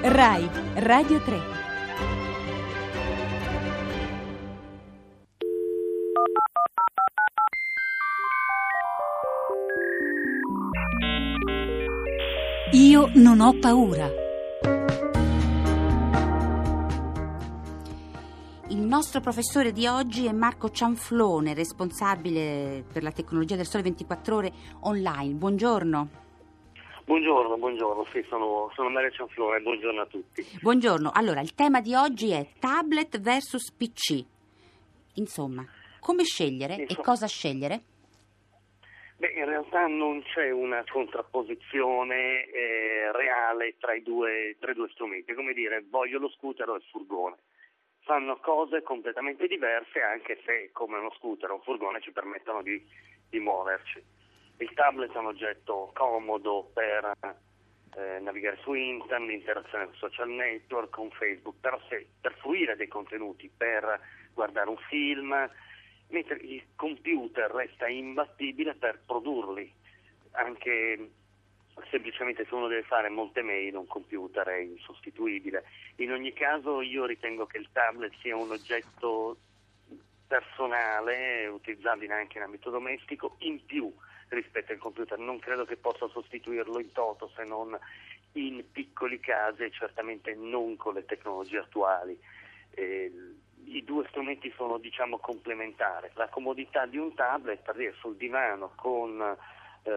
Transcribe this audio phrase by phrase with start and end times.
[0.00, 1.40] RAI Radio 3
[12.70, 14.08] Io non ho paura.
[18.68, 24.36] Il nostro professore di oggi è Marco Cianflone, responsabile per la tecnologia del Sole 24
[24.36, 24.52] Ore
[24.82, 25.34] online.
[25.34, 26.17] Buongiorno.
[27.08, 30.44] Buongiorno, buongiorno, sì, sono, sono Mario Cianflone, buongiorno a tutti.
[30.60, 34.22] Buongiorno, allora il tema di oggi è tablet versus PC.
[35.14, 35.64] Insomma,
[36.00, 37.00] come scegliere Insomma.
[37.00, 37.80] e cosa scegliere?
[39.16, 44.90] Beh, in realtà non c'è una contrapposizione eh, reale tra i, due, tra i due
[44.90, 47.36] strumenti, come dire voglio lo scooter o il furgone.
[48.00, 52.78] Fanno cose completamente diverse anche se come uno scooter o un furgone ci permettono di,
[53.30, 54.17] di muoverci.
[54.58, 57.12] Il tablet è un oggetto comodo per
[57.96, 62.88] eh, navigare su internet, interazione con social network, con Facebook, però se, per fruire dei
[62.88, 64.00] contenuti, per
[64.34, 65.48] guardare un film,
[66.08, 69.72] mentre il computer resta imbattibile per produrli.
[70.32, 71.10] Anche
[71.90, 75.64] semplicemente se uno deve fare molte mail, un computer è insostituibile.
[75.96, 79.36] In ogni caso io ritengo che il tablet sia un oggetto
[80.28, 83.92] personale, utilizzabile anche in ambito domestico, in più
[84.28, 85.18] rispetto al computer.
[85.18, 87.76] Non credo che possa sostituirlo in toto se non
[88.32, 92.16] in piccoli casi e certamente non con le tecnologie attuali.
[92.70, 93.10] Eh,
[93.64, 96.10] I due strumenti sono diciamo complementari.
[96.14, 99.20] La comodità di un tablet per dire sul divano con
[99.82, 99.90] eh,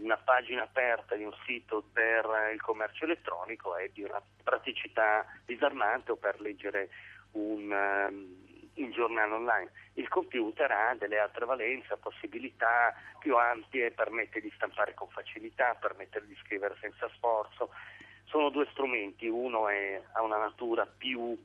[0.00, 6.12] una pagina aperta di un sito per il commercio elettronico è di una praticità disarmante
[6.12, 6.88] o per leggere
[7.32, 8.49] un, um,
[8.82, 9.70] un giornale online.
[9.94, 16.24] Il computer ha delle altre valenze, possibilità più ampie, permette di stampare con facilità, permette
[16.26, 17.70] di scrivere senza sforzo.
[18.24, 21.36] Sono due strumenti, uno è, ha una natura più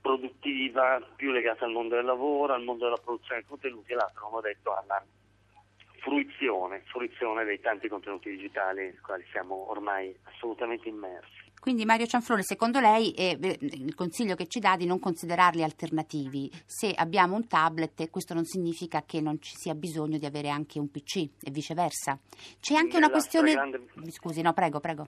[0.00, 4.26] produttiva, più legata al mondo del lavoro, al mondo della produzione di contenuti, e l'altro,
[4.26, 5.02] come ho detto, alla
[6.00, 11.49] fruizione, fruizione dei tanti contenuti digitali nei quali siamo ormai assolutamente immersi.
[11.60, 16.50] Quindi Mario Cianflone, secondo lei eh, il consiglio che ci dà di non considerarli alternativi.
[16.64, 20.78] Se abbiamo un tablet questo non significa che non ci sia bisogno di avere anche
[20.78, 22.18] un PC e viceversa.
[22.58, 23.54] C'è anche una questione...
[23.96, 25.06] Mi Scusi, no, prego, prego.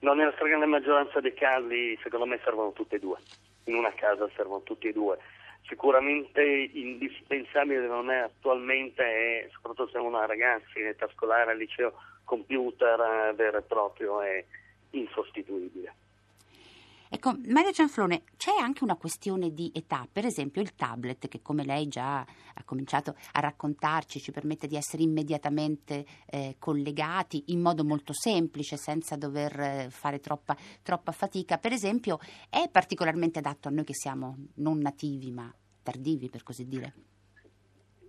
[0.00, 3.18] No, nella stragrande maggioranza dei casi, secondo me, servono tutti e due.
[3.64, 5.18] In una casa servono tutti e due.
[5.66, 11.58] Sicuramente indispensabile secondo me attualmente è, soprattutto se uno ha ragazzi in età scolare, al
[11.58, 14.44] liceo, computer eh, vero e proprio è
[14.98, 15.94] insostituibile.
[17.08, 21.64] Ecco, Mario Cianflone, c'è anche una questione di età, per esempio il tablet che come
[21.64, 27.84] lei già ha cominciato a raccontarci ci permette di essere immediatamente eh, collegati in modo
[27.84, 32.18] molto semplice senza dover eh, fare troppa, troppa fatica, per esempio
[32.50, 35.52] è particolarmente adatto a noi che siamo non nativi ma
[35.84, 36.92] tardivi per così dire.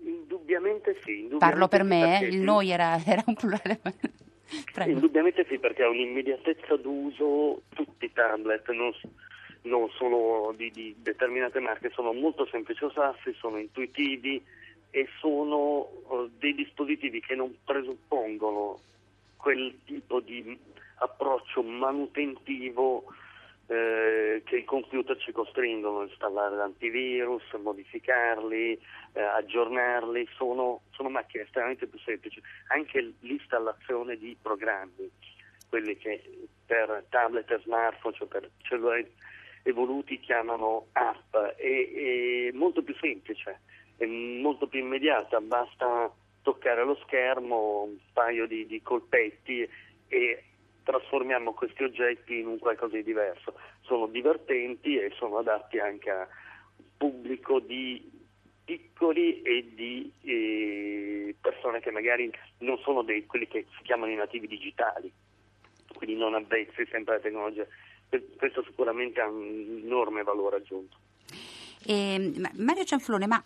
[0.01, 1.19] Indubbiamente sì.
[1.19, 3.79] Indubbiamente Parlo per me, eh, il noi era, era un plurale.
[4.73, 4.91] Prego.
[4.91, 8.91] Indubbiamente sì, perché ha un'immediatezza d'uso, tutti i tablet, non,
[9.63, 14.41] non solo di, di determinate marche, sono molto semplici usarsi, sono intuitivi
[14.91, 18.79] e sono eh, dei dispositivi che non presuppongono
[19.35, 20.57] quel tipo di
[20.95, 23.03] approccio manutentivo
[23.67, 28.79] eh, che i computer ci costringono a installare l'antivirus, modificarli,
[29.13, 32.41] eh, aggiornarli, sono, sono macchine estremamente più semplici.
[32.69, 35.11] Anche l'installazione di programmi,
[35.69, 39.09] quelli che per tablet e smartphone, cioè per cellulari
[39.63, 43.59] evoluti chiamano app, è, è molto più semplice,
[43.97, 46.09] è molto più immediata, basta
[46.41, 49.69] toccare lo schermo, un paio di, di colpetti
[50.07, 50.43] e
[50.87, 53.53] trasformiamo questi oggetti in un qualcosa di diverso.
[53.81, 56.25] Sono divertenti e sono adatti anche a
[56.77, 58.09] un pubblico di
[58.63, 64.15] piccoli e di eh, persone che magari non sono dei, quelli che si chiamano i
[64.15, 65.11] nativi digitali,
[65.93, 67.65] quindi non avvezzi sempre alla tecnologia.
[68.07, 70.95] Que- Questo sicuramente ha un enorme valore aggiunto.
[71.85, 73.43] Eh, ma- Mario Cianflone, ma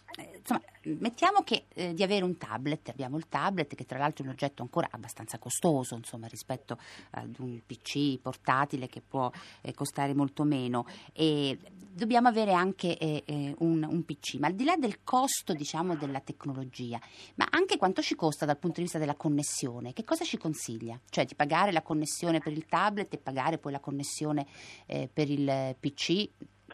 [0.84, 4.34] mettiamo che eh, di avere un tablet, abbiamo il tablet che tra l'altro è un
[4.34, 6.78] oggetto ancora abbastanza costoso insomma, rispetto
[7.12, 9.32] ad un PC portatile che può
[9.62, 11.58] eh, costare molto meno e
[11.94, 15.96] dobbiamo avere anche eh, eh, un, un PC, ma al di là del costo diciamo,
[15.96, 17.00] della tecnologia,
[17.36, 21.00] ma anche quanto ci costa dal punto di vista della connessione, che cosa ci consiglia?
[21.10, 24.46] Cioè di pagare la connessione per il tablet e pagare poi la connessione
[24.86, 26.30] eh, per il PC?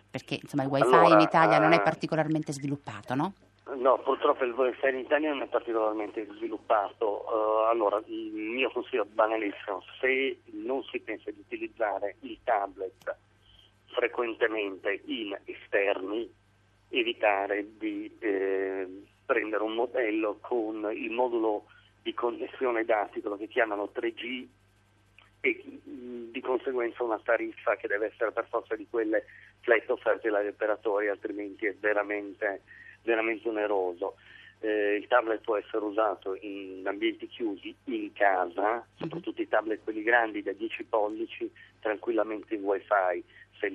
[0.09, 3.33] Perché insomma il wifi Allora, in Italia non è eh, particolarmente sviluppato, no?
[3.75, 7.25] No, purtroppo il wifi in Italia non è particolarmente sviluppato.
[7.25, 13.15] Eh, allora, in mio consiglio banalissimo, se non si pensa di utilizzare il tablet
[13.87, 16.31] frequentemente in esterni,
[16.89, 18.87] evitare di eh,
[19.25, 21.65] prendere un modello con il modulo
[22.01, 24.47] di connessione dati, quello che chiamano 3G,
[25.41, 29.25] e di conseguenza una tariffa che deve essere per forza di quelle
[29.61, 32.61] flat offerte dagli operatori, altrimenti è veramente,
[33.07, 34.15] veramente oneroso.
[34.59, 40.03] Eh, il tablet può essere usato in ambienti chiusi in casa, soprattutto i tablet quelli
[40.03, 41.49] grandi da 10 pollici,
[41.79, 43.23] tranquillamente in wifi.
[43.59, 43.71] Se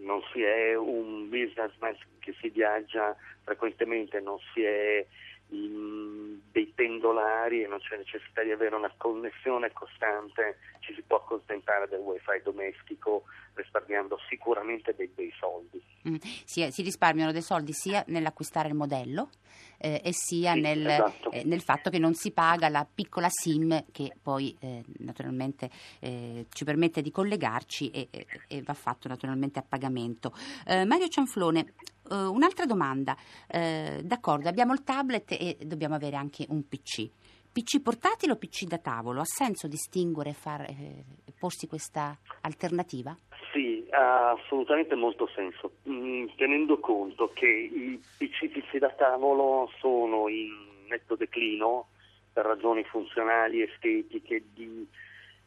[0.00, 5.06] non si è un businessman che si viaggia frequentemente, non si è
[5.48, 11.88] dei pendolari e non c'è necessità di avere una connessione costante, ci si può accontentare
[11.88, 13.24] del wifi domestico
[13.54, 15.82] risparmiando sicuramente dei bei soldi.
[16.08, 19.30] Mm, si, si, risparmiano dei soldi sia nell'acquistare il modello
[19.78, 21.30] eh, e sia sì, nel, esatto.
[21.30, 26.46] eh, nel, fatto che non si paga la piccola SIM che poi eh, naturalmente eh,
[26.50, 30.32] ci permette di collegarci e, e, e, va fatto naturalmente a pagamento.
[30.66, 31.74] Eh, Mario Cianflone,
[32.10, 33.16] eh, un'altra domanda.
[33.48, 37.10] d'accordo, abbiamo il tablet e dobbiamo avere anche un PC.
[37.58, 39.20] PC portatile o PC da tavolo?
[39.20, 41.04] Ha senso distinguere e far, eh,
[41.38, 43.16] porsi questa alternativa?
[43.52, 50.28] Sì, ha assolutamente molto senso, mm, tenendo conto che i PC fissi da tavolo sono
[50.28, 50.52] in
[50.88, 51.88] netto declino
[52.32, 54.86] per ragioni funzionali, estetiche, di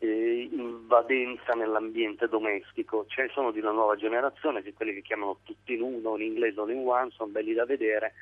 [0.01, 3.05] eh, invadenza nell'ambiente domestico.
[3.07, 6.23] Ce ne sono di una nuova generazione, che quelli che chiamano tutti in uno, in
[6.23, 8.13] inglese o in one, sono belli da vedere,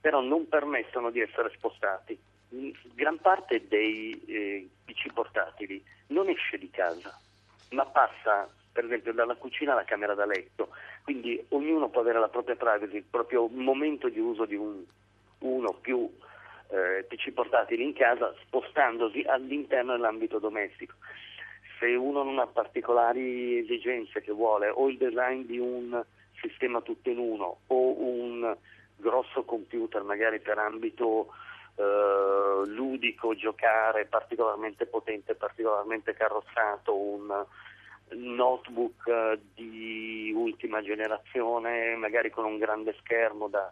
[0.00, 2.18] però non permettono di essere spostati.
[2.94, 7.16] Gran parte dei eh, PC portatili non esce di casa,
[7.70, 10.70] ma passa per esempio dalla cucina alla camera da letto,
[11.04, 14.82] quindi ognuno può avere la propria privacy, il proprio momento di uso di un,
[15.38, 16.10] uno più
[16.72, 20.94] eh, PC portatili in casa spostandosi all'interno dell'ambito domestico.
[21.78, 26.02] Se uno non ha particolari esigenze che vuole o il design di un
[26.40, 28.56] sistema tutto in uno o un
[28.96, 31.28] grosso computer magari per ambito
[31.76, 37.44] eh, ludico, giocare particolarmente potente, particolarmente carrozzato, un
[38.10, 43.70] notebook eh, di ultima generazione, magari con un grande schermo da,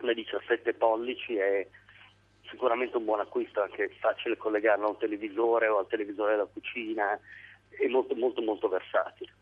[0.00, 1.66] da 17 pollici, è
[2.48, 7.18] sicuramente un buon acquisto, anche facile collegarlo a un televisore o al televisore della cucina,
[7.68, 9.32] è molto molto molto versatile.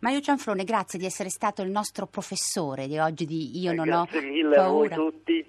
[0.00, 3.88] Mario Cianfrone, grazie di essere stato il nostro professore di oggi di Io eh, non
[3.88, 4.04] ho.
[4.04, 4.94] Grazie mille paura.
[4.94, 5.46] a voi tutti.